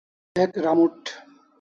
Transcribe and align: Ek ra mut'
Ek 0.43 0.51
ra 0.63 0.71
mut' 0.77 1.07